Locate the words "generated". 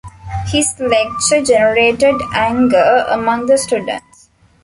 1.45-2.15